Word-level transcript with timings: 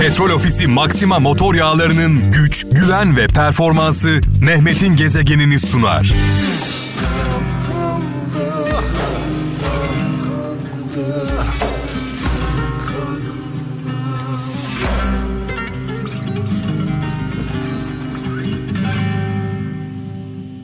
Petrol 0.00 0.30
Ofisi 0.30 0.66
Maxima 0.66 1.18
motor 1.18 1.54
yağlarının 1.54 2.32
güç, 2.32 2.66
güven 2.72 3.16
ve 3.16 3.26
performansı 3.26 4.20
Mehmet'in 4.40 4.96
gezegenini 4.96 5.60
sunar. 5.60 6.14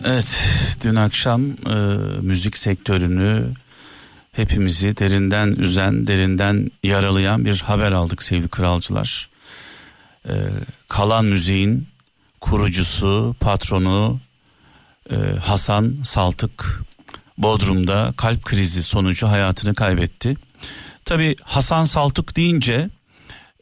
Evet, 0.05 0.45
dün 0.85 0.95
akşam 0.95 1.43
e, 1.43 1.75
müzik 2.23 2.57
sektörünü 2.57 3.45
hepimizi 4.33 4.97
derinden 4.97 5.49
üzen, 5.49 6.07
derinden 6.07 6.71
yaralayan 6.83 7.45
bir 7.45 7.61
haber 7.61 7.93
aldık 7.93 8.23
sevgili 8.23 8.49
kralcılar. 8.49 9.29
E, 10.29 10.35
kalan 10.89 11.25
müziğin 11.25 11.87
kurucusu, 12.41 13.37
patronu 13.41 14.21
e, 15.11 15.17
Hasan 15.45 15.97
Saltık 16.05 16.83
Bodrum'da 17.39 18.15
kalp 18.17 18.45
krizi 18.45 18.83
sonucu 18.83 19.29
hayatını 19.29 19.75
kaybetti. 19.75 20.37
Tabi 21.05 21.37
Hasan 21.43 21.85
Saltık 21.85 22.37
deyince 22.37 22.89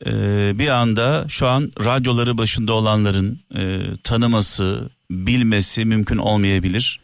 e, 0.07 0.13
bir 0.59 0.69
anda 0.69 1.27
şu 1.29 1.49
an 1.49 1.73
radyoları 1.85 2.39
başında 2.39 2.73
olanların 2.73 3.41
e, 3.55 3.81
tanıması, 4.03 4.91
bilmesi 5.11 5.85
mümkün 5.85 6.19
olmayabilir. 6.19 7.01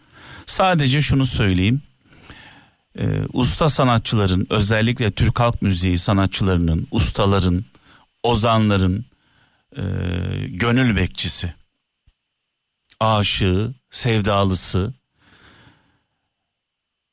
Sadece 0.46 1.02
şunu 1.02 1.24
söyleyeyim. 1.24 1.82
Ee, 2.98 3.22
usta 3.32 3.68
sanatçıların 3.70 4.46
özellikle 4.50 5.10
Türk 5.10 5.40
halk 5.40 5.62
müziği 5.62 5.98
sanatçılarının, 5.98 6.86
ustaların, 6.90 7.64
ozanların 8.22 9.04
e, 9.76 9.82
gönül 10.48 10.96
bekçisi, 10.96 11.54
aşığı, 13.00 13.74
sevdalısı, 13.90 14.94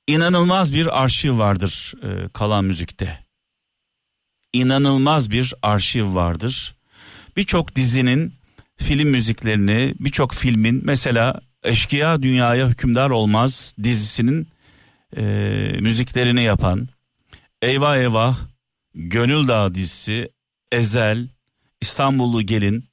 inanılmaz 0.08 0.74
bir 0.74 1.04
arşiv 1.04 1.38
vardır 1.38 1.94
e, 2.04 2.30
kalan 2.30 2.66
müzikte. 2.66 3.24
İnanılmaz 4.54 5.32
bir 5.32 5.54
arşiv 5.62 6.16
vardır. 6.16 6.76
Birçok 7.38 7.76
dizinin 7.76 8.34
film 8.78 9.10
müziklerini 9.10 9.96
birçok 10.00 10.34
filmin 10.34 10.82
mesela 10.84 11.42
Eşkıya 11.64 12.22
Dünyaya 12.22 12.70
Hükümdar 12.70 13.10
Olmaz 13.10 13.76
dizisinin 13.84 14.53
e, 15.18 15.24
müziklerini 15.80 16.44
yapan 16.44 16.90
Eyvah 17.62 17.98
Eyvah, 17.98 18.38
Gönül 18.96 19.48
Dağı 19.48 19.76
dizisi, 19.76 20.30
Ezel, 20.72 21.30
İstanbullu 21.82 22.42
Gelin, 22.42 22.86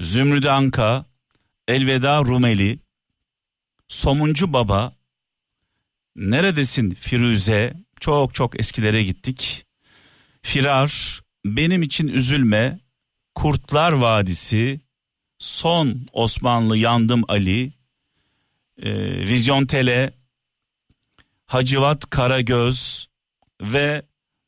Zümrüt 0.00 0.46
Anka, 0.46 1.04
Elveda 1.68 2.18
Rumeli, 2.24 2.78
Somuncu 3.88 4.52
Baba, 4.52 4.92
Neredesin 6.16 6.90
Firuze, 6.90 7.74
çok 8.00 8.34
çok 8.34 8.60
eskilere 8.60 9.02
gittik. 9.02 9.66
Firar, 10.42 11.20
Benim 11.44 11.82
için 11.82 12.08
Üzülme, 12.08 12.78
Kurtlar 13.34 13.92
Vadisi, 13.92 14.80
son 15.38 16.06
Osmanlı 16.12 16.76
Yandım 16.76 17.22
Ali, 17.28 17.72
e, 18.82 18.92
Vizyon 19.26 19.66
Tele, 19.66 20.17
Hacivat 21.48 22.10
Karagöz 22.10 23.06
ve 23.62 24.02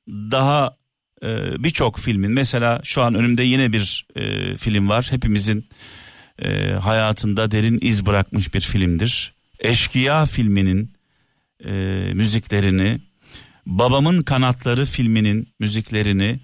daha 0.08 0.76
e, 1.22 1.28
birçok 1.64 1.98
filmin 1.98 2.32
mesela 2.32 2.80
şu 2.84 3.02
an 3.02 3.14
önümde 3.14 3.42
yine 3.42 3.72
bir 3.72 4.06
e, 4.16 4.56
film 4.56 4.88
var. 4.88 5.06
Hepimizin 5.10 5.68
e, 6.38 6.70
hayatında 6.72 7.50
derin 7.50 7.78
iz 7.82 8.06
bırakmış 8.06 8.54
bir 8.54 8.60
filmdir. 8.60 9.34
Eşkıya 9.58 10.26
filminin 10.26 10.92
e, 11.64 11.70
müziklerini, 12.14 13.00
Babamın 13.66 14.22
Kanatları 14.22 14.86
filminin 14.86 15.48
müziklerini 15.60 16.40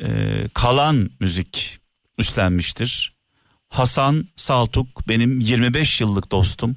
e, 0.00 0.08
kalan 0.54 1.10
müzik 1.20 1.78
üstlenmiştir. 2.18 3.12
Hasan 3.68 4.28
Saltuk 4.36 5.08
benim 5.08 5.40
25 5.40 6.00
yıllık 6.00 6.32
dostum. 6.32 6.76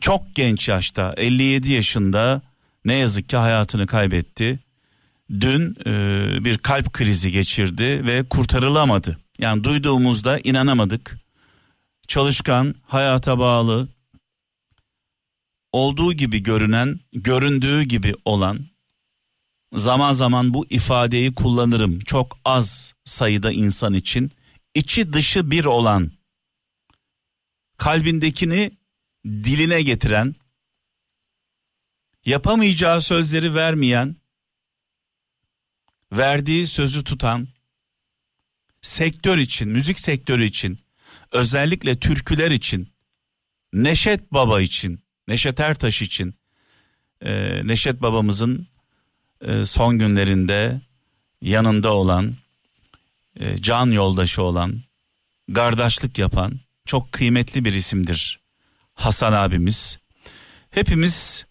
Çok 0.00 0.34
genç 0.34 0.68
yaşta 0.68 1.14
57 1.16 1.72
yaşında 1.72 2.42
ne 2.84 2.94
yazık 2.94 3.28
ki 3.28 3.36
hayatını 3.36 3.86
kaybetti. 3.86 4.58
Dün 5.30 5.76
e, 5.86 6.44
bir 6.44 6.58
kalp 6.58 6.92
krizi 6.92 7.32
geçirdi 7.32 8.06
ve 8.06 8.28
kurtarılamadı. 8.28 9.18
Yani 9.38 9.64
duyduğumuzda 9.64 10.38
inanamadık. 10.38 11.18
Çalışkan, 12.08 12.74
hayata 12.86 13.38
bağlı, 13.38 13.88
olduğu 15.72 16.12
gibi 16.12 16.42
görünen, 16.42 17.00
göründüğü 17.12 17.82
gibi 17.82 18.14
olan 18.24 18.58
zaman 19.72 20.12
zaman 20.12 20.54
bu 20.54 20.66
ifadeyi 20.70 21.34
kullanırım. 21.34 22.00
Çok 22.00 22.38
az 22.44 22.94
sayıda 23.04 23.52
insan 23.52 23.94
için 23.94 24.30
içi 24.74 25.12
dışı 25.12 25.50
bir 25.50 25.64
olan, 25.64 26.12
kalbindekini 27.76 28.70
diline 29.24 29.82
getiren, 29.82 30.34
yapamayacağı 32.24 33.00
sözleri 33.00 33.54
vermeyen, 33.54 34.16
verdiği 36.12 36.66
sözü 36.66 37.04
tutan, 37.04 37.48
sektör 38.82 39.38
için, 39.38 39.68
müzik 39.68 40.00
sektörü 40.00 40.44
için, 40.44 40.78
özellikle 41.32 41.98
türküler 41.98 42.50
için, 42.50 42.88
Neşet 43.72 44.32
Baba 44.32 44.60
için, 44.60 45.00
Neşet 45.28 45.60
Ertaş 45.60 46.02
için, 46.02 46.34
e, 47.20 47.60
Neşet 47.66 48.02
babamızın 48.02 48.66
e, 49.40 49.64
son 49.64 49.98
günlerinde 49.98 50.80
yanında 51.42 51.94
olan, 51.94 52.34
e, 53.36 53.58
can 53.58 53.90
yoldaşı 53.90 54.42
olan, 54.42 54.80
kardeşlik 55.54 56.18
yapan 56.18 56.60
çok 56.86 57.12
kıymetli 57.12 57.64
bir 57.64 57.74
isimdir 57.74 58.39
Hasan 59.00 59.32
abimiz. 59.32 59.98
Hepimiz 60.70 61.46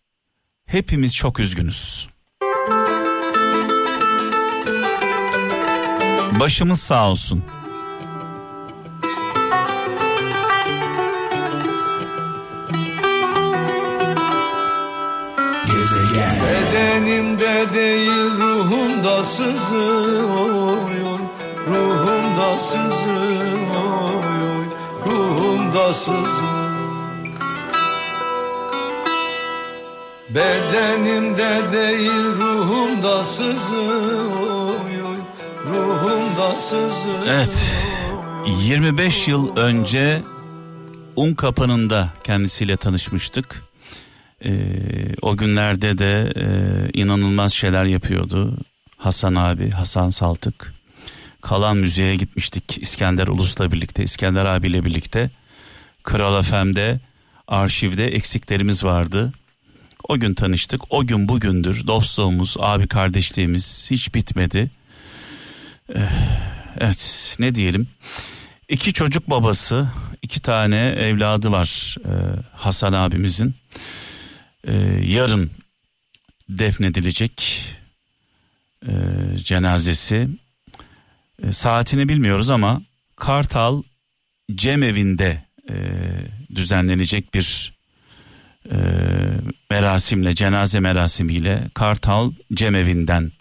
hepimiz 0.66 1.16
çok 1.16 1.40
üzgünüz. 1.40 2.08
Başımız 6.40 6.82
sağ 6.82 7.10
olsun. 7.10 7.44
Bedenimde 16.44 17.74
değil 17.74 18.32
ruhumda 18.40 19.24
sızıyor 19.24 20.78
Ruhumda 21.68 22.60
sızıyor 22.60 24.24
Ruhumda 25.06 25.94
sızıyor 25.94 26.59
Bedenimde 30.36 31.72
değil 31.72 32.12
ruhumda 32.12 33.24
sızıyor 33.24 34.74
Ruhumda 35.66 36.60
sızıyor 36.60 37.26
Evet 37.28 37.60
25 38.64 39.28
yıl 39.28 39.56
önce 39.56 40.22
Un 41.16 41.34
Kapanı'nda 41.34 42.14
kendisiyle 42.24 42.78
tanışmıştık. 42.78 43.64
Ee, 44.46 44.52
o 45.22 45.38
günlerde 45.38 45.98
de 45.98 46.34
e, 46.36 46.46
inanılmaz 47.00 47.54
şeyler 47.54 47.86
yapıyordu. 47.86 48.58
Hasan 48.98 49.36
abi, 49.36 49.72
Hasan 49.72 50.10
Saltık. 50.10 50.74
Kalan 51.42 51.78
Müziğe 51.78 52.16
gitmiştik 52.16 52.78
İskender 52.82 53.28
Ulus'la 53.28 53.72
birlikte, 53.72 54.04
İskender 54.04 54.46
abiyle 54.46 54.86
birlikte. 54.86 55.30
Kral 56.04 56.42
FM'de 56.42 57.00
arşivde 57.48 58.08
eksiklerimiz 58.08 58.84
vardı. 58.84 59.34
O 60.10 60.20
gün 60.20 60.34
tanıştık. 60.34 60.82
O 60.94 61.08
gün 61.08 61.28
bugündür 61.28 61.88
dostluğumuz, 61.88 62.56
abi 62.60 62.88
kardeşliğimiz 62.88 63.88
hiç 63.92 64.16
bitmedi. 64.16 64.72
Ee, 65.96 66.10
evet 66.80 67.36
ne 67.40 67.56
diyelim. 67.56 67.88
İki 68.70 68.94
çocuk 68.94 69.30
babası, 69.30 69.88
iki 70.22 70.40
tane 70.40 70.78
evladı 70.78 71.52
var 71.52 71.98
e, 72.06 72.12
Hasan 72.54 72.94
abimizin. 72.94 73.56
E, 74.64 74.74
yarın 75.06 75.52
defnedilecek 76.50 77.66
cenazesi. 79.36 80.28
Saatini 81.52 82.10
bilmiyoruz 82.10 82.50
ama 82.50 82.82
Kartal 83.16 83.84
Cemevi'nde 84.56 85.44
e, 85.70 85.76
düzenlenecek 86.56 87.34
bir 87.34 87.79
e, 88.72 88.78
merasimle, 89.70 90.36
cenaze 90.36 90.80
merasimiyle 90.80 91.64
Kartal 91.74 92.32
Cemevi'nden 92.54 93.32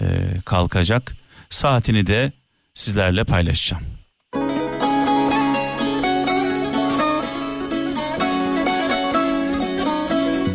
e, 0.00 0.04
kalkacak. 0.44 1.16
Saatini 1.50 2.06
de 2.06 2.32
sizlerle 2.74 3.24
paylaşacağım. 3.24 3.84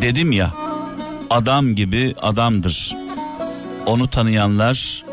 Dedim 0.02 0.32
ya 0.32 0.52
adam 1.30 1.74
gibi 1.74 2.14
adamdır. 2.22 2.94
Onu 3.86 4.08
tanıyanlar 4.08 5.04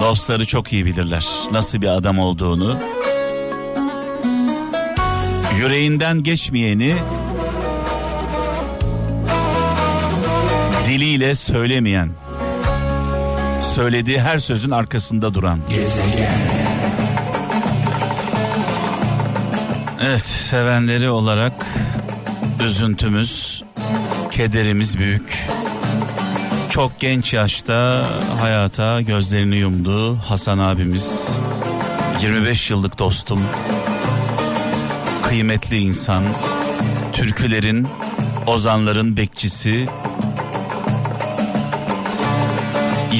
dostları 0.00 0.46
çok 0.46 0.72
iyi 0.72 0.86
bilirler 0.86 1.26
nasıl 1.52 1.82
bir 1.82 1.86
adam 1.86 2.18
olduğunu. 2.18 2.78
Yüreğinden 5.58 6.22
geçmeyeni 6.22 6.96
diliyle 10.86 11.34
söylemeyen, 11.34 12.10
söylediği 13.74 14.20
her 14.20 14.38
sözün 14.38 14.70
arkasında 14.70 15.34
duran. 15.34 15.60
Evet, 20.02 20.20
sevenleri 20.20 21.10
olarak 21.10 21.52
üzüntümüz, 22.66 23.64
kederimiz 24.30 24.98
büyük. 24.98 25.48
Çok 26.70 27.00
genç 27.00 27.32
yaşta 27.32 28.06
hayata 28.40 29.00
gözlerini 29.00 29.56
yumdu 29.56 30.16
Hasan 30.16 30.58
abimiz. 30.58 31.30
25 32.22 32.70
yıllık 32.70 32.98
dostum, 32.98 33.40
kıymetli 35.22 35.78
insan, 35.78 36.22
türkülerin, 37.12 37.88
ozanların 38.46 39.16
bekçisi, 39.16 39.88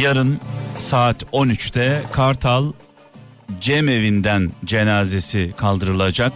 Yarın 0.02 0.40
saat 0.78 1.22
13'te 1.22 2.02
Kartal 2.12 2.72
Cem 3.60 3.88
evinden 3.88 4.52
cenazesi 4.64 5.54
kaldırılacak. 5.56 6.32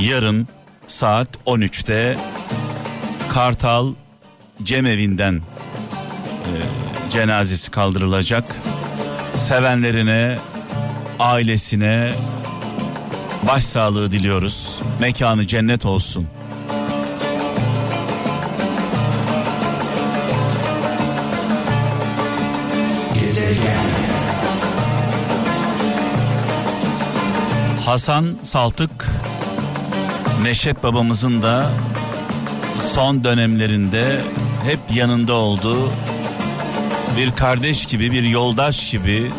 Yarın 0.00 0.48
saat 0.88 1.28
13'te 1.46 2.16
Kartal 3.28 3.94
Cem 4.62 4.86
evinden 4.86 5.34
e, 5.34 6.52
cenazesi 7.10 7.70
kaldırılacak. 7.70 8.44
Sevenlerine, 9.34 10.38
ailesine 11.18 12.12
başsağlığı 13.46 14.10
diliyoruz. 14.10 14.82
Mekanı 15.00 15.46
cennet 15.46 15.86
olsun. 15.86 16.28
Hasan 27.86 28.36
Saltık 28.42 29.08
Neşet 30.42 30.82
babamızın 30.82 31.42
da 31.42 31.70
son 32.94 33.24
dönemlerinde 33.24 34.20
hep 34.66 34.96
yanında 34.96 35.32
olduğu 35.32 35.90
bir 37.16 37.36
kardeş 37.36 37.86
gibi 37.86 38.12
bir 38.12 38.22
yoldaş 38.22 38.90
gibi 38.90 39.30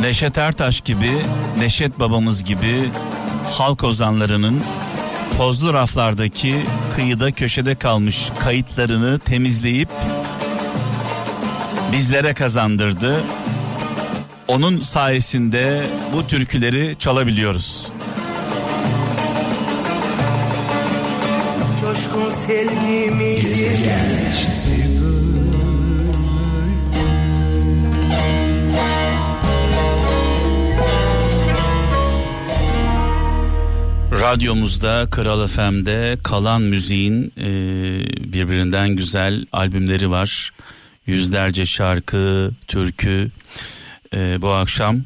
Neşet 0.00 0.38
Ertaş 0.38 0.80
gibi, 0.80 1.18
Neşet 1.58 1.98
babamız 2.00 2.44
gibi 2.44 2.90
halk 3.50 3.84
ozanlarının 3.84 4.62
tozlu 5.42 5.72
raflardaki 5.72 6.54
kıyıda 6.96 7.30
köşede 7.30 7.74
kalmış 7.74 8.30
kayıtlarını 8.38 9.18
temizleyip 9.18 9.88
bizlere 11.92 12.34
kazandırdı. 12.34 13.24
Onun 14.48 14.80
sayesinde 14.80 15.82
bu 16.12 16.26
türküleri 16.26 16.96
çalabiliyoruz. 16.98 17.88
Coşkun 21.80 22.30
sevgimi 22.46 23.36
Radyomuzda 34.22 35.08
Kral 35.10 35.46
FM'de 35.46 36.18
kalan 36.22 36.62
müziğin 36.62 37.32
e, 37.36 37.50
birbirinden 38.32 38.96
güzel 38.96 39.46
albümleri 39.52 40.10
var. 40.10 40.52
Yüzlerce 41.06 41.66
şarkı, 41.66 42.50
türkü. 42.68 43.30
E, 44.14 44.42
bu 44.42 44.50
akşam 44.50 44.96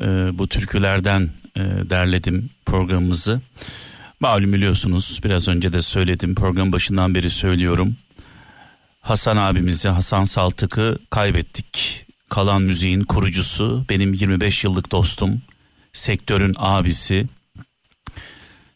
e, 0.00 0.04
bu 0.32 0.48
türkülerden 0.48 1.30
e, 1.56 1.60
derledim 1.90 2.50
programımızı. 2.66 3.40
Malum 4.20 4.52
biliyorsunuz 4.52 5.20
biraz 5.24 5.48
önce 5.48 5.72
de 5.72 5.82
söyledim 5.82 6.34
program 6.34 6.72
başından 6.72 7.14
beri 7.14 7.30
söylüyorum. 7.30 7.96
Hasan 9.00 9.36
abimizi 9.36 9.88
Hasan 9.88 10.24
Saltık'ı 10.24 10.98
kaybettik. 11.10 12.04
Kalan 12.28 12.62
müziğin 12.62 13.04
kurucusu 13.04 13.84
benim 13.88 14.14
25 14.14 14.64
yıllık 14.64 14.92
dostum 14.92 15.42
sektörün 15.92 16.54
abisi 16.58 17.26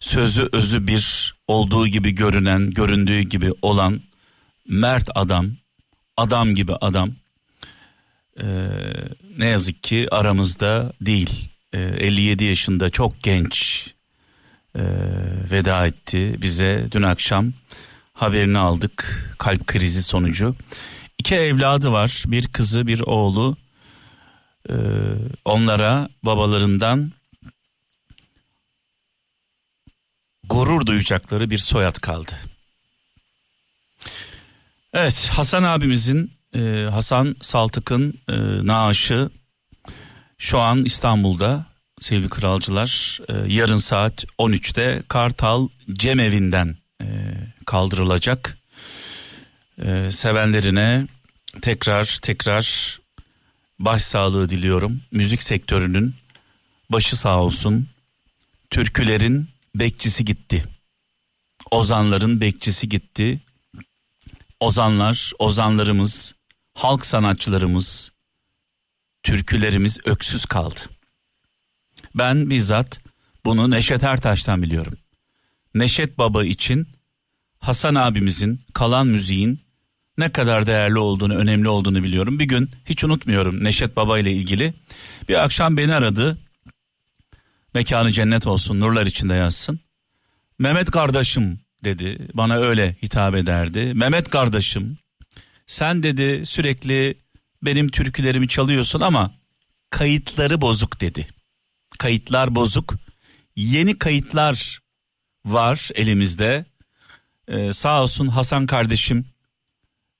sözü 0.00 0.48
özü 0.52 0.86
bir 0.86 1.34
olduğu 1.46 1.86
gibi 1.86 2.10
görünen, 2.10 2.70
göründüğü 2.70 3.20
gibi 3.20 3.52
olan 3.62 4.00
mert 4.68 5.08
adam, 5.14 5.50
adam 6.16 6.54
gibi 6.54 6.74
adam 6.74 7.12
ee, 8.42 8.68
ne 9.38 9.46
yazık 9.46 9.82
ki 9.82 10.08
aramızda 10.10 10.92
değil. 11.00 11.48
Ee, 11.72 11.80
57 11.80 12.44
yaşında 12.44 12.90
çok 12.90 13.22
genç 13.22 13.86
e, 14.74 14.82
veda 15.50 15.86
etti 15.86 16.36
bize 16.42 16.86
dün 16.92 17.02
akşam 17.02 17.52
haberini 18.12 18.58
aldık 18.58 19.26
kalp 19.38 19.66
krizi 19.66 20.02
sonucu. 20.02 20.56
İki 21.18 21.34
evladı 21.34 21.92
var 21.92 22.24
bir 22.26 22.46
kızı 22.46 22.86
bir 22.86 23.00
oğlu 23.00 23.56
ee, 24.70 24.74
onlara 25.44 26.08
babalarından 26.22 27.12
gurur 30.50 30.86
duyacakları 30.86 31.50
bir 31.50 31.58
soyad 31.58 32.00
kaldı. 32.00 32.32
Evet 34.92 35.30
Hasan 35.32 35.62
abimizin 35.62 36.32
e, 36.54 36.88
Hasan 36.90 37.36
Saltık'ın 37.42 38.14
e, 38.28 38.36
naaşı 38.66 39.30
şu 40.38 40.58
an 40.58 40.84
İstanbul'da 40.84 41.66
sevgili 42.00 42.28
kralcılar 42.28 43.20
e, 43.28 43.52
yarın 43.52 43.76
saat 43.76 44.24
13'te 44.38 45.02
Kartal 45.08 45.68
Cemevinden 45.92 46.76
e, 47.02 47.06
kaldırılacak. 47.66 48.58
E, 49.82 50.10
sevenlerine 50.10 51.06
tekrar 51.62 52.18
tekrar 52.22 52.98
başsağlığı 53.78 54.48
diliyorum. 54.48 55.00
Müzik 55.10 55.42
sektörünün 55.42 56.14
başı 56.90 57.16
sağ 57.16 57.40
olsun. 57.40 57.88
Türkülerin 58.70 59.48
bekçisi 59.74 60.24
gitti. 60.24 60.64
Ozanların 61.70 62.40
bekçisi 62.40 62.88
gitti. 62.88 63.40
Ozanlar, 64.60 65.32
ozanlarımız, 65.38 66.34
halk 66.74 67.06
sanatçılarımız, 67.06 68.12
türkülerimiz 69.22 69.98
öksüz 70.04 70.46
kaldı. 70.46 70.80
Ben 72.14 72.50
bizzat 72.50 73.00
bunu 73.44 73.70
Neşet 73.70 74.02
Ertaş'tan 74.02 74.62
biliyorum. 74.62 74.92
Neşet 75.74 76.18
Baba 76.18 76.44
için 76.44 76.88
Hasan 77.58 77.94
abimizin 77.94 78.60
kalan 78.72 79.06
müziğin 79.06 79.60
ne 80.18 80.32
kadar 80.32 80.66
değerli 80.66 80.98
olduğunu, 80.98 81.34
önemli 81.34 81.68
olduğunu 81.68 82.02
biliyorum. 82.02 82.38
Bir 82.38 82.44
gün 82.44 82.70
hiç 82.86 83.04
unutmuyorum 83.04 83.64
Neşet 83.64 83.96
Baba 83.96 84.18
ile 84.18 84.32
ilgili. 84.32 84.74
Bir 85.28 85.44
akşam 85.44 85.76
beni 85.76 85.94
aradı. 85.94 86.38
Mekanı 87.74 88.12
cennet 88.12 88.46
olsun, 88.46 88.80
nurlar 88.80 89.06
içinde 89.06 89.34
yazsın. 89.34 89.80
Mehmet 90.58 90.90
kardeşim 90.90 91.60
dedi, 91.84 92.28
bana 92.34 92.56
öyle 92.56 92.96
hitap 93.02 93.34
ederdi. 93.34 93.94
Mehmet 93.94 94.30
kardeşim, 94.30 94.98
sen 95.66 96.02
dedi 96.02 96.46
sürekli 96.46 97.18
benim 97.62 97.88
türkülerimi 97.88 98.48
çalıyorsun 98.48 99.00
ama 99.00 99.34
kayıtları 99.90 100.60
bozuk 100.60 101.00
dedi. 101.00 101.26
Kayıtlar 101.98 102.54
bozuk. 102.54 102.94
Yeni 103.56 103.98
kayıtlar 103.98 104.78
var 105.44 105.90
elimizde. 105.94 106.64
Ee, 107.48 107.72
sağ 107.72 108.02
olsun 108.02 108.28
Hasan 108.28 108.66
kardeşim 108.66 109.26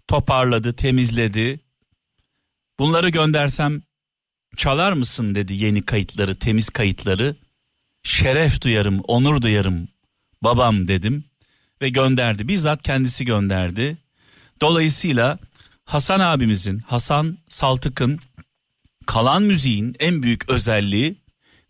toparladı, 0.09 0.73
temizledi. 0.77 1.61
Bunları 2.79 3.09
göndersem 3.09 3.83
çalar 4.57 4.93
mısın 4.93 5.35
dedi 5.35 5.55
yeni 5.55 5.83
kayıtları, 5.83 6.39
temiz 6.39 6.69
kayıtları. 6.69 7.37
Şeref 8.03 8.63
duyarım, 8.63 9.01
onur 9.01 9.43
duyarım 9.43 9.89
babam 10.43 10.89
dedim 10.89 11.25
ve 11.83 11.89
gönderdi. 11.89 12.49
Bizzat 12.49 12.83
kendisi 12.83 13.25
gönderdi. 13.25 13.99
Dolayısıyla 14.61 15.39
Hasan 15.85 16.21
abimizin, 16.21 16.79
Hasan 16.79 17.39
Saltık'ın 17.49 18.21
kalan 19.07 19.43
müziğin 19.43 19.97
en 19.99 20.23
büyük 20.23 20.51
özelliği 20.51 21.17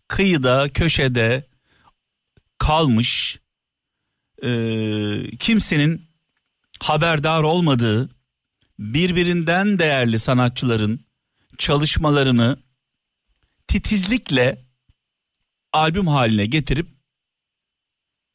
kıyıda, 0.07 0.69
köşede 0.69 1.47
kalmış 2.57 3.39
e, 4.43 4.51
kimsenin 5.39 6.05
haberdar 6.79 7.43
olmadığı 7.43 8.09
birbirinden 8.79 9.79
değerli 9.79 10.19
sanatçıların 10.19 10.99
çalışmalarını 11.57 12.57
titizlikle 13.71 14.57
albüm 15.73 16.07
haline 16.07 16.45
getirip 16.45 16.87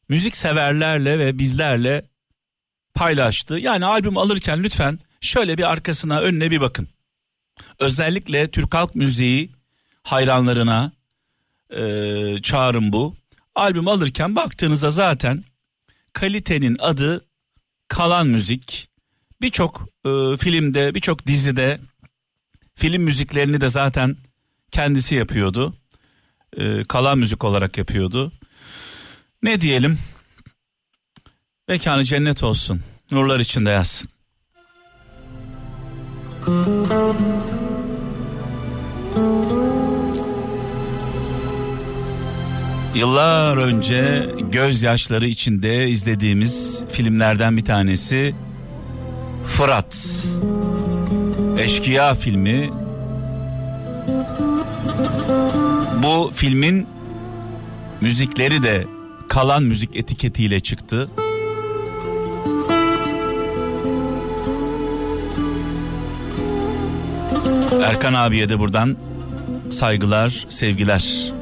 müzik 0.09 0.37
severlerle 0.37 1.19
ve 1.19 1.39
bizlerle 1.39 2.07
paylaştı. 2.95 3.55
Yani 3.55 3.85
albüm 3.85 4.17
alırken 4.17 4.63
lütfen 4.63 4.99
şöyle 5.21 5.59
bir 5.59 5.73
arkasına 5.73 6.21
önüne 6.21 6.51
bir 6.51 6.61
bakın. 6.61 6.89
Özellikle 7.79 8.51
Türk 8.51 8.75
halk 8.75 8.95
müziği 8.95 9.53
hayranlarına 10.03 10.93
e, 11.71 11.83
çağrım 12.43 12.93
bu. 12.93 13.17
Albüm 13.55 13.89
alırken 13.89 14.37
baktığınızda 14.37 14.91
zaten 14.91 15.45
kalitenin 16.13 16.77
adı 16.81 17.25
kalan 17.89 18.27
müzik. 18.27 18.89
Birçok 19.41 19.89
e, 20.05 20.37
filmde, 20.37 20.95
birçok 20.95 21.27
dizide 21.27 21.81
film 22.75 23.03
müziklerini 23.03 23.61
de 23.61 23.69
zaten 23.69 24.17
kendisi 24.77 25.15
yapıyordu. 25.15 25.75
E, 26.57 26.85
kalan 26.85 27.19
müzik 27.19 27.45
olarak 27.45 27.79
yapıyordu. 27.79 28.33
Ne 29.43 29.61
diyelim? 29.61 29.99
Mekanı 31.69 32.05
cennet 32.05 32.43
olsun. 32.43 32.81
Nurlar 33.11 33.41
içinde 33.41 33.71
yazsın. 33.71 34.11
Yıllar 42.95 43.57
önce 43.57 44.29
gözyaşları 44.53 45.27
içinde 45.27 45.89
izlediğimiz 45.89 46.85
filmlerden 46.93 47.57
bir 47.57 47.65
tanesi 47.65 48.35
Fırat. 49.47 50.27
Eşkıya 51.59 52.15
filmi. 52.15 52.71
Bu 56.07 56.31
filmin 56.35 56.87
müzikleri 58.01 58.63
de 58.63 58.85
kalan 59.29 59.63
müzik 59.63 59.97
etiketiyle 59.97 60.61
çıktı. 60.61 61.11
Erkan 67.85 68.15
abiye 68.15 68.49
de 68.49 68.59
buradan 68.59 68.97
saygılar, 69.71 70.47
sevgiler. 70.49 71.33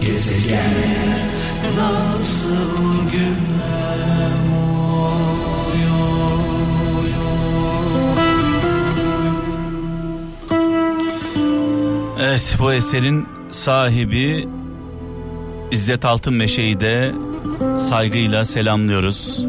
Gezegen 0.00 0.97
Evet 12.20 12.56
bu 12.58 12.72
eserin 12.72 13.26
sahibi 13.50 14.48
İzzet 15.70 16.04
Altınmeşe'yi 16.04 16.80
de 16.80 17.12
saygıyla 17.78 18.44
selamlıyoruz. 18.44 19.44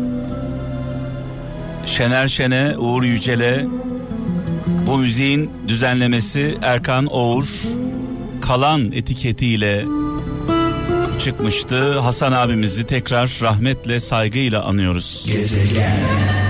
Şener 1.86 2.28
Şen'e, 2.28 2.78
Uğur 2.78 3.04
Yücel'e 3.04 3.66
bu 4.88 4.98
müziğin 4.98 5.52
düzenlemesi 5.68 6.58
Erkan 6.62 7.06
Oğur 7.06 7.64
kalan 8.42 8.92
etiketiyle 8.92 9.86
çıkmıştı. 11.20 12.00
Hasan 12.00 12.32
abimizi 12.32 12.88
tekrar 12.88 13.40
rahmetle 13.42 14.00
saygıyla 14.00 14.64
anıyoruz. 14.64 15.24
Gezegen 15.28 16.49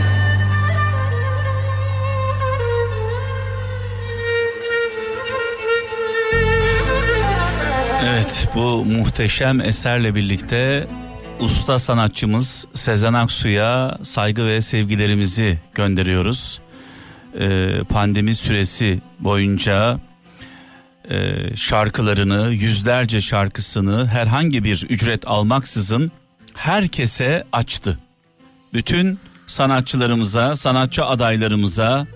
bu 8.60 8.86
muhteşem 8.86 9.62
eserle 9.62 10.16
birlikte 10.16 10.88
usta 11.40 11.80
sanatçımız 11.80 12.68
Sezen 12.74 13.14
Aksu'ya 13.14 13.98
saygı 14.04 14.46
ve 14.48 14.62
sevgilerimizi 14.62 15.60
gönderiyoruz. 15.76 16.60
Ee, 17.40 17.70
pandemi 17.90 18.36
süresi 18.36 19.00
boyunca 19.20 20.00
e, 21.10 21.36
şarkılarını 21.56 22.52
yüzlerce 22.52 23.22
şarkısını 23.22 24.08
herhangi 24.08 24.64
bir 24.64 24.86
ücret 24.90 25.28
almaksızın 25.28 26.12
herkese 26.54 27.44
açtı. 27.52 28.00
Bütün 28.74 29.20
sanatçılarımıza, 29.48 30.56
sanatçı 30.56 31.06
adaylarımıza 31.06 32.08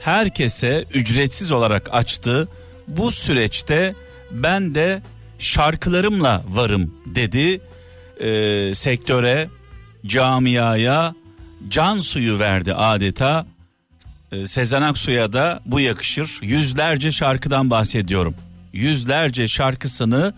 herkese 0.00 0.84
ücretsiz 0.94 1.52
olarak 1.52 1.88
açtı. 1.94 2.48
Bu 2.88 3.10
süreçte 3.10 3.94
ben 4.30 4.74
de 4.74 5.02
şarkılarımla 5.42 6.42
varım 6.48 6.94
dedi. 7.06 7.60
Ee, 8.20 8.74
sektöre, 8.74 9.48
camiaya 10.06 11.14
can 11.68 12.00
suyu 12.00 12.38
verdi 12.38 12.74
adeta. 12.74 13.46
Ee, 14.32 14.46
Sezen 14.46 14.82
Aksu'ya 14.82 15.32
da 15.32 15.60
bu 15.66 15.80
yakışır. 15.80 16.38
Yüzlerce 16.42 17.12
şarkıdan 17.12 17.70
bahsediyorum. 17.70 18.34
Yüzlerce 18.72 19.48
şarkısını 19.48 20.34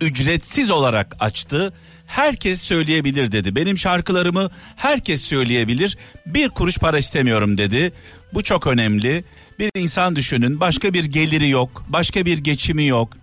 ücretsiz 0.00 0.70
olarak 0.70 1.16
açtı. 1.20 1.72
Herkes 2.06 2.62
söyleyebilir 2.62 3.32
dedi. 3.32 3.56
Benim 3.56 3.78
şarkılarımı 3.78 4.50
herkes 4.76 5.22
söyleyebilir. 5.22 5.98
Bir 6.26 6.48
kuruş 6.48 6.78
para 6.78 6.98
istemiyorum 6.98 7.58
dedi. 7.58 7.92
Bu 8.34 8.42
çok 8.42 8.66
önemli. 8.66 9.24
Bir 9.58 9.70
insan 9.74 10.16
düşünün 10.16 10.60
başka 10.60 10.94
bir 10.94 11.04
geliri 11.04 11.48
yok, 11.48 11.84
başka 11.88 12.26
bir 12.26 12.38
geçimi 12.38 12.86
yok. 12.86 13.16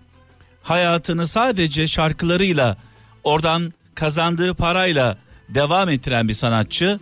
Hayatını 0.68 1.26
sadece 1.26 1.88
şarkılarıyla 1.88 2.76
oradan 3.24 3.72
kazandığı 3.94 4.54
parayla 4.54 5.18
devam 5.48 5.88
ettiren 5.88 6.28
bir 6.28 6.32
sanatçı 6.32 7.00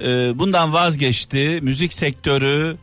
e, 0.00 0.38
bundan 0.38 0.72
vazgeçti. 0.72 1.58
Müzik 1.62 1.92
sektörü 1.92 2.76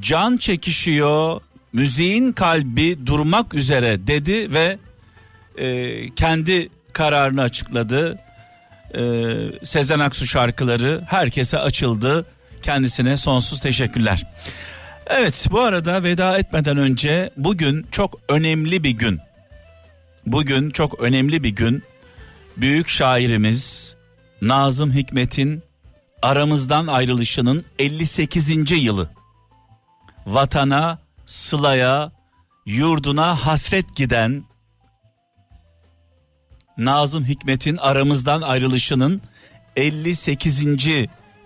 can 0.00 0.36
çekişiyor. 0.36 1.40
Müziğin 1.72 2.32
kalbi 2.32 3.06
durmak 3.06 3.54
üzere 3.54 4.06
dedi 4.06 4.54
ve 4.54 4.78
e, 5.56 6.14
kendi 6.14 6.68
kararını 6.92 7.42
açıkladı. 7.42 8.18
E, 8.94 9.02
Sezen 9.64 9.98
Aksu 9.98 10.26
şarkıları 10.26 11.04
herkese 11.08 11.58
açıldı. 11.58 12.26
Kendisine 12.62 13.16
sonsuz 13.16 13.60
teşekkürler. 13.60 14.22
Evet 15.06 15.46
bu 15.50 15.60
arada 15.60 16.02
veda 16.02 16.38
etmeden 16.38 16.76
önce 16.76 17.30
bugün 17.36 17.86
çok 17.90 18.20
önemli 18.28 18.84
bir 18.84 18.90
gün. 18.90 19.25
Bugün 20.26 20.70
çok 20.70 21.00
önemli 21.00 21.42
bir 21.42 21.50
gün. 21.50 21.82
Büyük 22.56 22.88
şairimiz 22.88 23.94
Nazım 24.42 24.92
Hikmet'in 24.92 25.62
aramızdan 26.22 26.86
ayrılışının 26.86 27.64
58. 27.78 28.70
yılı. 28.70 29.10
Vatana, 30.26 30.98
sılaya, 31.26 32.12
yurduna 32.66 33.46
hasret 33.46 33.96
giden 33.96 34.44
Nazım 36.78 37.24
Hikmet'in 37.24 37.76
aramızdan 37.76 38.42
ayrılışının 38.42 39.22
58. 39.76 40.64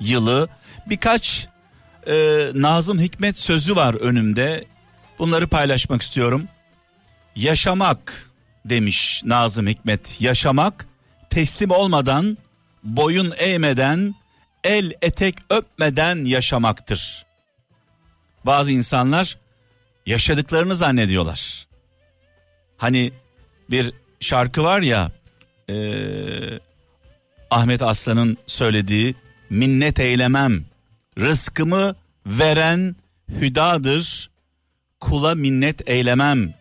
yılı. 0.01 0.49
Birkaç 0.87 1.49
e, 2.07 2.15
Nazım 2.55 3.01
Hikmet 3.01 3.37
sözü 3.37 3.77
var 3.77 3.95
önümde. 3.95 4.65
Bunları 5.19 5.49
paylaşmak 5.49 6.03
istiyorum. 6.03 6.49
Yaşamak 7.37 8.30
demiş 8.65 9.23
Nazım 9.25 9.67
Hikmet. 9.67 10.21
Yaşamak 10.21 10.87
teslim 11.31 11.71
olmadan, 11.71 12.39
boyun 12.83 13.33
eğmeden, 13.39 14.15
el 14.65 14.93
etek 15.03 15.35
öpmeden 15.51 16.25
yaşamaktır. 16.25 17.27
Bazı 18.47 18.73
insanlar 18.73 19.39
yaşadıklarını 20.07 20.75
zannediyorlar. 20.75 21.67
Hani 22.77 23.13
bir 23.71 23.93
şarkı 24.21 24.63
var 24.63 24.83
ya 24.83 25.13
e, 25.69 25.75
Ahmet 27.51 27.83
Aslan'ın 27.83 28.37
söylediği 28.47 29.15
minnet 29.51 30.01
eylemem 30.01 30.65
rızkımı 31.19 31.97
veren 32.27 32.97
hüdadır 33.29 34.31
kula 35.01 35.35
minnet 35.35 35.89
eylemem 35.89 36.55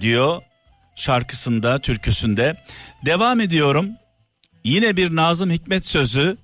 diyor 0.00 0.42
şarkısında 0.96 1.78
türküsünde. 1.78 2.56
Devam 3.06 3.40
ediyorum. 3.40 3.90
Yine 4.64 4.96
bir 4.96 5.16
Nazım 5.16 5.50
Hikmet 5.50 5.86
sözü. 5.86 6.36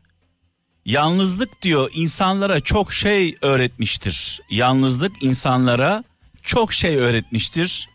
Yalnızlık 0.85 1.63
diyor 1.63 1.91
insanlara 1.95 2.61
çok 2.61 2.93
şey 2.93 3.35
öğretmiştir. 3.43 4.41
Yalnızlık 4.51 5.23
insanlara 5.23 6.05
çok 6.43 6.73
şey 6.73 6.97
öğretmiştir. 6.97 7.89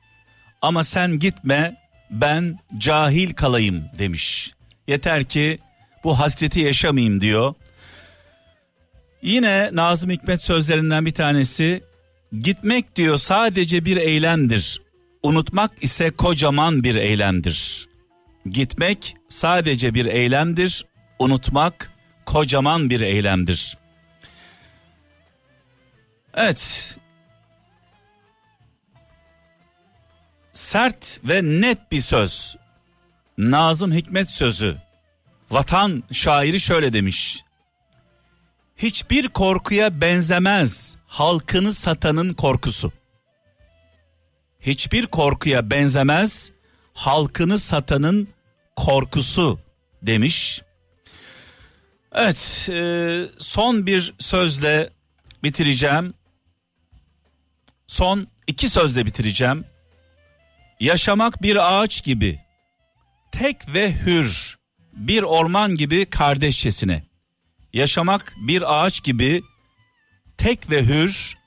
Ama 0.61 0.83
sen 0.83 1.19
gitme 1.19 1.77
ben 2.11 2.59
cahil 2.77 3.33
kalayım 3.33 3.85
demiş. 3.99 4.53
Yeter 4.87 5.23
ki 5.23 5.59
bu 6.03 6.19
hasreti 6.19 6.59
yaşamayayım 6.59 7.21
diyor. 7.21 7.53
Yine 9.21 9.69
Nazım 9.73 10.09
Hikmet 10.09 10.41
sözlerinden 10.41 11.05
bir 11.05 11.11
tanesi 11.11 11.83
gitmek 12.41 12.95
diyor 12.95 13.17
sadece 13.17 13.85
bir 13.85 13.97
eylemdir. 13.97 14.81
Unutmak 15.23 15.83
ise 15.83 16.11
kocaman 16.11 16.83
bir 16.83 16.95
eylemdir. 16.95 17.87
Gitmek 18.45 19.15
sadece 19.29 19.93
bir 19.93 20.05
eylemdir. 20.05 20.85
Unutmak 21.19 21.91
kocaman 22.25 22.89
bir 22.89 23.01
eylemdir. 23.01 23.77
Evet. 26.33 26.97
Sert 30.53 31.19
ve 31.23 31.43
net 31.43 31.91
bir 31.91 32.01
söz. 32.01 32.55
Nazım 33.37 33.93
Hikmet 33.93 34.29
sözü. 34.29 34.77
Vatan 35.51 36.03
şairi 36.11 36.59
şöyle 36.59 36.93
demiş. 36.93 37.43
Hiçbir 38.77 39.27
korkuya 39.27 40.01
benzemez 40.01 40.95
halkını 41.07 41.73
satanın 41.73 42.33
korkusu. 42.33 42.91
Hiçbir 44.63 45.05
korkuya 45.05 45.69
benzemez 45.69 46.51
halkını 46.93 47.59
satanın 47.59 48.27
korkusu 48.75 49.59
demiş. 50.01 50.61
Evet, 52.11 52.69
e, 52.71 53.25
son 53.39 53.85
bir 53.85 54.13
sözle 54.19 54.89
bitireceğim. 55.43 56.13
Son 57.87 58.27
iki 58.47 58.69
sözle 58.69 59.05
bitireceğim. 59.05 59.65
Yaşamak 60.79 61.41
bir 61.41 61.81
ağaç 61.81 62.03
gibi, 62.03 62.39
tek 63.31 63.73
ve 63.73 63.93
hür, 63.93 64.57
bir 64.93 65.23
orman 65.23 65.75
gibi 65.75 66.05
kardeşçesine. 66.05 67.03
Yaşamak 67.73 68.33
bir 68.37 68.83
ağaç 68.83 69.03
gibi, 69.03 69.43
tek 70.37 70.69
ve 70.69 70.83
hür, 70.83 71.37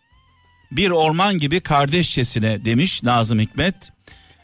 bir 0.71 0.91
orman 0.91 1.39
gibi 1.39 1.61
kardeşçesine 1.61 2.65
demiş 2.65 3.03
Nazım 3.03 3.41
Hikmet. 3.41 3.93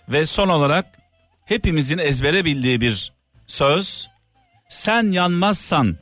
Ve 0.09 0.25
son 0.25 0.49
olarak 0.49 0.99
hepimizin 1.45 1.99
ezbere 1.99 2.45
bildiği 2.45 2.81
bir 2.81 3.13
söz. 3.47 4.09
Sen 4.69 5.13
yanmazsan, 5.13 5.97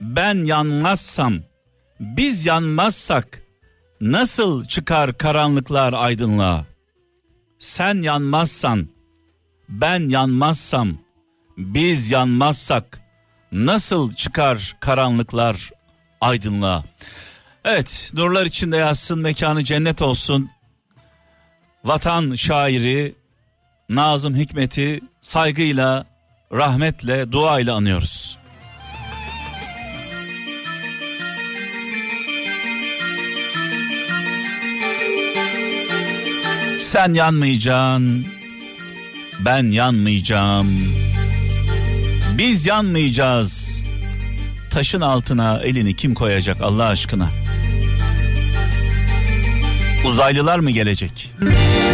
ben 0.00 0.44
yanmazsam, 0.44 1.34
biz 2.00 2.46
yanmazsak 2.46 3.42
nasıl 4.00 4.64
çıkar 4.64 5.18
karanlıklar 5.18 5.92
aydınlığa? 5.92 6.66
Sen 7.58 8.02
yanmazsan, 8.02 8.88
ben 9.68 10.08
yanmazsam, 10.08 10.98
biz 11.56 12.10
yanmazsak 12.10 13.00
nasıl 13.52 14.12
çıkar 14.12 14.76
karanlıklar 14.80 15.70
aydınlığa? 16.20 16.84
Evet, 17.64 18.10
nurlar 18.14 18.46
içinde 18.46 18.76
yazsın, 18.76 19.18
mekanı 19.18 19.64
cennet 19.64 20.02
olsun. 20.02 20.50
Vatan 21.84 22.34
şairi 22.34 23.14
Nazım 23.88 24.36
Hikmet'i 24.36 25.00
saygıyla, 25.20 26.06
rahmetle, 26.52 27.32
duayla 27.32 27.74
anıyoruz. 27.74 28.38
Sen 36.78 37.14
yanmayacaksın, 37.14 38.26
ben 39.44 39.70
yanmayacağım. 39.70 40.68
Biz 42.38 42.66
yanmayacağız. 42.66 43.82
Taşın 44.70 45.00
altına 45.00 45.58
elini 45.58 45.96
kim 45.96 46.14
koyacak 46.14 46.60
Allah 46.60 46.86
aşkına? 46.86 47.39
Uzaylılar 50.04 50.58
mı 50.58 50.70
gelecek? 50.70 51.34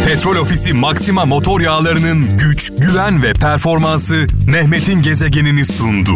Petrol 0.07 0.35
Ofisi 0.35 0.73
Maxima 0.73 1.25
motor 1.25 1.61
yağlarının 1.61 2.37
güç, 2.37 2.71
güven 2.77 3.23
ve 3.23 3.33
performansı 3.33 4.27
Mehmet'in 4.47 5.01
gezegenini 5.01 5.65
sundu. 5.65 6.15